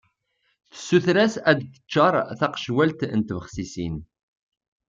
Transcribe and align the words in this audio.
Tessuter-as 0.71 1.35
ad 1.49 1.57
d-teččar 1.59 2.13
taqecwalt 2.39 2.99
n 3.17 3.21
tbexsisin. 3.21 3.95